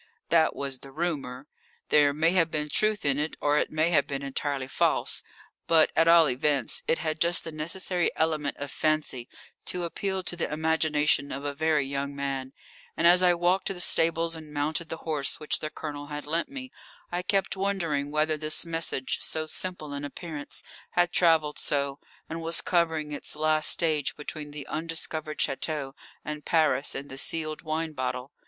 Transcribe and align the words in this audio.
That 0.29 0.55
was 0.55 0.79
the 0.79 0.91
rumour. 0.91 1.45
There 1.89 2.11
may 2.11 2.31
have 2.31 2.49
been 2.49 2.69
truth 2.69 3.05
in 3.05 3.19
it, 3.19 3.35
or 3.39 3.59
it 3.59 3.69
may 3.69 3.91
have 3.91 4.07
been 4.07 4.23
entirely 4.23 4.67
false. 4.67 5.21
But, 5.67 5.91
at 5.95 6.07
all 6.07 6.27
events, 6.27 6.81
it 6.87 6.97
had 6.97 7.21
just 7.21 7.43
the 7.43 7.51
necessary 7.51 8.09
element 8.15 8.57
of 8.57 8.71
fancy 8.71 9.29
to 9.65 9.83
appeal 9.83 10.23
to 10.23 10.35
the 10.35 10.51
imagination 10.51 11.31
of 11.31 11.45
a 11.45 11.53
very 11.53 11.85
young 11.85 12.15
man, 12.15 12.51
and 12.97 13.05
as 13.05 13.21
I 13.21 13.35
walked 13.35 13.67
to 13.67 13.75
the 13.75 13.79
stables 13.79 14.35
and 14.35 14.51
mounted 14.51 14.89
the 14.89 14.97
horse 15.05 15.39
which 15.39 15.59
the 15.59 15.69
Colonel 15.69 16.07
had 16.07 16.25
lent 16.25 16.49
me, 16.49 16.71
I 17.11 17.21
kept 17.21 17.55
wondering 17.55 18.09
whether 18.09 18.37
this 18.39 18.65
message, 18.65 19.19
so 19.21 19.45
simple 19.45 19.93
in 19.93 20.03
appearance, 20.03 20.63
had 20.93 21.11
travelled 21.11 21.59
so, 21.59 21.99
and 22.27 22.41
was 22.41 22.61
covering 22.61 23.11
its 23.11 23.35
last 23.35 23.69
stage 23.69 24.15
between 24.17 24.49
the 24.49 24.65
undiscovered 24.65 25.37
château 25.37 25.93
and 26.25 26.43
Paris 26.43 26.95
in 26.95 27.07
the 27.07 27.19
sealed 27.19 27.61
wine 27.61 27.93
bottle. 27.93 28.31